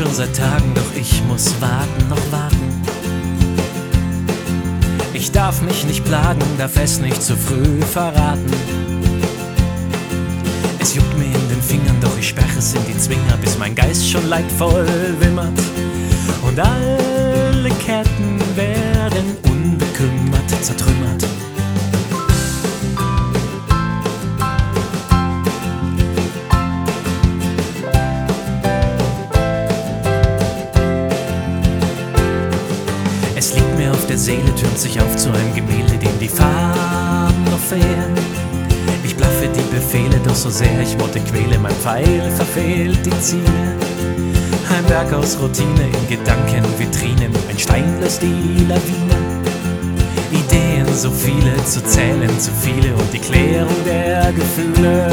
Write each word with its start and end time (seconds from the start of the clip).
schon 0.00 0.14
seit 0.14 0.34
Tagen, 0.34 0.72
doch 0.74 0.98
ich 0.98 1.22
muss 1.24 1.54
warten, 1.60 2.08
noch 2.08 2.32
warten. 2.32 2.56
Ich 5.12 5.30
darf 5.30 5.60
mich 5.60 5.84
nicht 5.84 6.04
plagen, 6.06 6.40
darf 6.56 6.76
es 6.78 7.00
nicht 7.00 7.22
zu 7.22 7.36
früh 7.36 7.82
verraten. 7.82 8.50
Es 10.80 10.94
juckt 10.94 11.18
mir 11.18 11.26
in 11.26 11.48
den 11.50 11.62
Fingern, 11.62 12.00
doch 12.00 12.16
ich 12.18 12.28
sperre 12.28 12.58
es 12.58 12.72
in 12.72 12.80
die 12.86 12.96
Zwinger, 12.96 13.36
bis 13.42 13.58
mein 13.58 13.74
Geist 13.74 14.08
schon 14.08 14.26
leidvoll 14.26 14.86
wimmert. 15.18 15.60
Und 16.46 16.58
alle 16.58 17.68
Ketten 17.84 18.40
werden 18.56 19.36
unbekümmert 19.42 20.50
zertrümmert. 20.62 21.39
Seele, 34.20 34.54
türmt 34.54 34.78
sich 34.78 35.00
auf 35.00 35.16
zu 35.16 35.30
einem 35.30 35.54
Gemälde, 35.54 35.96
dem 35.96 36.18
die 36.20 36.28
Farben 36.28 37.42
noch 37.44 37.58
fehlen. 37.58 38.14
Ich 39.02 39.16
blaffe 39.16 39.48
die 39.48 39.74
Befehle, 39.74 40.20
doch 40.22 40.34
so 40.34 40.50
sehr 40.50 40.78
ich 40.82 41.00
Worte 41.00 41.20
quäle, 41.20 41.58
mein 41.58 41.72
Pfeil 41.72 42.30
verfehlt 42.36 42.98
die 43.06 43.20
Ziele. 43.22 43.78
Ein 44.68 44.86
Werk 44.90 45.14
aus 45.14 45.38
Routine 45.40 45.86
in 45.86 46.08
Gedankenvitrinen, 46.18 47.32
ein 47.48 47.58
Stein 47.58 47.98
lässt 47.98 48.20
die 48.20 48.66
Lawine. 48.68 49.16
Ideen 50.30 50.94
so 50.94 51.10
viele 51.10 51.56
zu 51.64 51.82
zählen, 51.82 52.38
zu 52.38 52.50
viele 52.60 52.94
und 52.94 53.10
die 53.14 53.20
Klärung 53.20 53.84
der 53.86 54.32
Gefühle. 54.32 55.10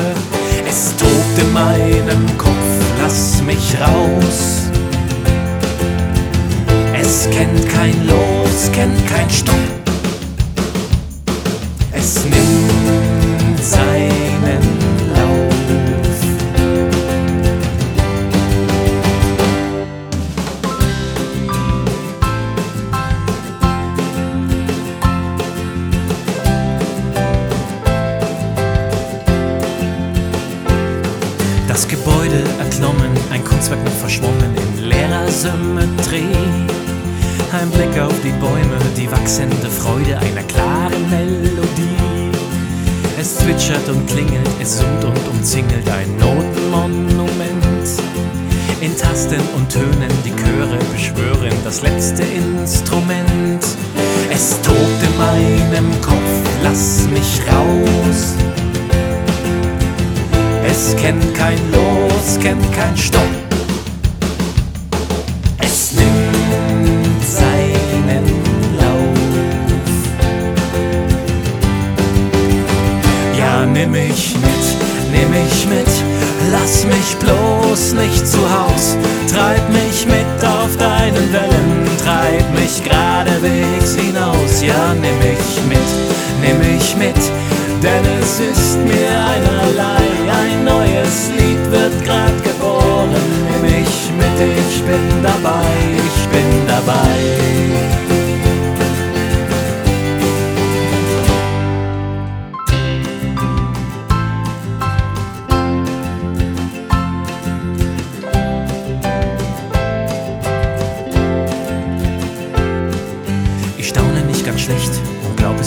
Es 0.68 0.94
tobt 0.98 1.40
in 1.40 1.53
meinem 1.53 2.38
Kopf, 2.38 2.52
lass 3.02 3.42
mich 3.42 3.74
raus. 3.80 4.64
Es 6.94 7.30
kennt 7.30 7.70
kein 7.70 8.06
Los, 8.58 8.72
kennt 8.72 9.08
kein 9.08 9.30
Stopp. 9.30 9.55
Es 11.91 12.23
nimmt 12.23 13.63
seinen 13.63 14.61
Lauf. 15.13 15.53
Das 31.67 31.88
Gebäude 31.88 32.44
erklommen, 32.58 33.11
ein 33.31 33.44
Kunstwerk 33.44 33.83
noch 33.83 33.91
verschwommen 33.91 34.55
in 34.55 34.89
leerer 34.89 35.30
Symmetrie. 35.30 36.87
Ein 37.52 37.70
Blick 37.72 37.98
auf 38.00 38.14
die 38.23 38.34
Bäume, 38.42 38.78
die 38.98 39.09
wachsende 39.09 39.70
Freude 39.70 40.17
einer 40.20 40.44
klaren 40.44 41.09
Melodie. 41.09 42.30
Es 43.17 43.38
zwitschert 43.38 43.88
und 43.88 44.06
klingelt, 44.06 44.50
es 44.62 44.80
summt 44.80 45.06
und 45.06 45.28
umzingelt 45.30 45.90
ein 45.90 46.18
Notenmonument. 46.18 47.88
In 48.81 48.95
Tasten 48.98 49.42
und 49.56 49.70
Tönen 49.72 50.12
die 50.25 50.36
Chöre 50.36 50.78
beschwören 50.92 51.58
das 51.64 51.81
letzte 51.81 52.23
Instrument. 52.23 53.66
Es 54.30 54.62
tobt 54.62 55.03
in 55.03 55.18
meinem 55.18 56.02
Kopf, 56.02 56.20
lass 56.64 57.08
mich 57.08 57.42
raus. 57.50 58.36
Es 60.69 60.96
kennt 60.97 61.34
kein 61.34 61.59
Los, 61.72 62.38
kennt 62.41 62.74
kein 62.74 62.96
Stopp. 62.97 63.47
Nimm 73.78 73.92
mich 73.92 74.34
mit, 74.36 74.66
nimm 75.12 75.30
mich 75.30 75.68
mit, 75.68 75.92
lass 76.52 76.84
mich 76.86 77.16
bloß 77.20 77.94
nicht 77.94 78.28
zu 78.28 78.40
Haus. 78.40 78.98
Treib 79.32 79.62
mich 79.70 80.06
mit 80.06 80.40
auf 80.46 80.76
deinen 80.78 81.32
Wellen, 81.32 81.88
treib 82.04 82.46
mich 82.54 82.84
geradewegs 82.84 83.96
hinaus. 83.96 84.62
Ja, 84.62 84.94
nimm 84.94 85.18
mich 85.20 85.54
mit, 85.70 85.90
nimm 86.42 86.58
mich 86.60 86.96
mit, 86.96 87.22
denn 87.84 88.04
es 88.20 88.40
ist 88.40 88.78
mir 88.80 89.12
einerlei. 89.36 90.06
Ein 90.42 90.64
neues 90.64 91.30
Lied 91.38 91.72
wird 91.72 92.06
grad 92.06 92.44
geboren. 92.44 93.09
Nimm 93.50 93.62
mich 93.62 94.12
mit, 94.18 94.38
ich 94.58 94.82
bin 94.84 95.24
dabei, 95.24 95.70
ich 95.96 96.28
bin 96.30 96.68
dabei. 96.68 97.66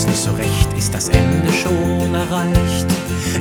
Es 0.00 0.06
nicht 0.06 0.20
so 0.20 0.30
recht. 0.32 0.68
Ist 0.78 0.94
das 0.94 1.08
Ende 1.08 1.52
schon 1.52 2.14
erreicht? 2.14 2.86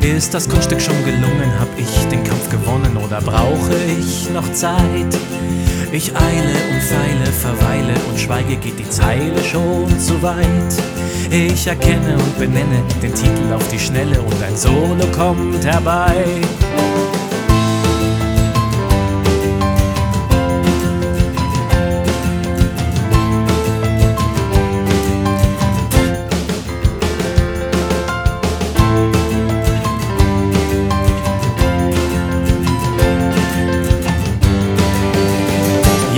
Ist 0.02 0.34
das 0.34 0.48
Kunststück 0.50 0.82
schon 0.82 1.06
gelungen? 1.06 1.52
Hab 1.60 1.70
ich 1.78 2.08
den 2.10 2.24
Kampf 2.24 2.50
gewonnen 2.50 2.98
oder 2.98 3.22
brauche 3.22 3.76
ich 4.00 4.30
noch 4.32 4.52
Zeit? 4.52 5.14
Ich 5.92 6.16
eile 6.16 6.58
und 6.72 6.82
feile, 6.82 7.26
verweile 7.26 7.94
und 8.10 8.20
schweige, 8.20 8.56
geht 8.58 8.78
die 8.78 8.90
Zeile 8.90 9.42
schon 9.44 9.88
zu 10.00 10.22
weit. 10.22 10.74
Ich 11.32 11.68
erkenne 11.68 12.16
und 12.16 12.38
benenne 12.38 12.84
den 13.02 13.14
Titel 13.14 13.54
auf 13.54 13.68
die 13.70 13.80
Schnelle 13.80 14.22
und 14.22 14.44
ein 14.44 14.58
Solo 14.58 15.06
kommt 15.16 15.64
herbei. 15.66 16.26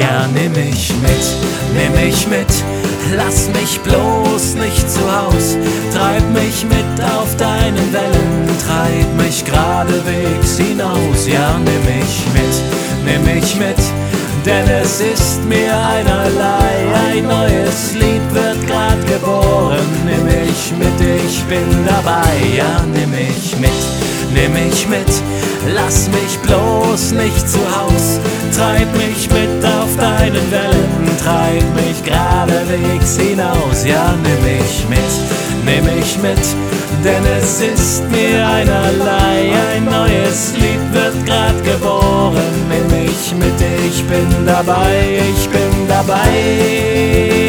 Ja, 0.01 0.27
nimm 0.33 0.51
mich 0.53 0.91
mit, 1.03 1.25
nimm 1.75 1.93
mich 1.93 2.27
mit, 2.27 2.51
lass 3.15 3.49
mich 3.49 3.79
bloß 3.81 4.55
nicht 4.55 4.89
zu 4.89 4.99
Haus. 5.01 5.55
Treib 5.93 6.27
mich 6.33 6.65
mit 6.65 7.05
auf 7.05 7.35
deinen 7.37 7.93
Wellen, 7.93 8.49
treib 8.65 9.23
mich 9.23 9.45
geradewegs 9.45 10.57
hinaus. 10.57 11.27
Ja, 11.27 11.55
nimm 11.59 11.83
mich 11.85 12.25
mit, 12.33 12.55
nimm 13.05 13.35
mich 13.35 13.55
mit, 13.57 13.77
denn 14.43 14.67
es 14.81 15.01
ist 15.01 15.45
mir 15.45 15.71
einerlei. 15.71 16.71
Ein 17.11 17.27
neues 17.27 17.93
Lied 17.93 18.25
wird 18.33 18.67
grad 18.67 19.05
geboren. 19.05 20.00
Mit, 20.77 20.99
ich 21.25 21.43
bin 21.43 21.85
dabei. 21.85 22.31
Ja, 22.55 22.83
nimm 22.93 23.11
mich 23.11 23.57
mit, 23.59 23.71
nimm 24.33 24.53
mich 24.53 24.87
mit, 24.87 25.11
lass 25.73 26.07
mich 26.09 26.39
bloß 26.43 27.11
nicht 27.11 27.49
zu 27.49 27.59
Haus. 27.59 28.19
Treib 28.55 28.87
mich 28.95 29.29
mit 29.29 29.65
auf 29.65 29.95
deinen 29.97 30.51
Wellen, 30.51 31.17
treib 31.23 31.63
mich 31.75 32.03
geradewegs 32.03 33.17
hinaus. 33.17 33.85
Ja, 33.85 34.13
nimm 34.23 34.43
mich 34.43 34.85
mit, 34.89 35.13
nimm 35.65 35.85
mich 35.95 36.17
mit, 36.21 36.45
denn 37.03 37.25
es 37.37 37.61
ist 37.61 38.03
mir 38.09 38.47
einerlei. 38.47 39.51
Ein 39.73 39.85
neues 39.85 40.53
Lied 40.55 40.93
wird 40.93 41.25
grad 41.25 41.63
geboren. 41.63 42.51
Nimm 42.69 42.87
mich 43.01 43.33
mit, 43.35 43.59
ich 43.87 44.03
bin 44.05 44.45
dabei, 44.45 45.19
ich 45.35 45.49
bin 45.49 45.87
dabei. 45.87 47.40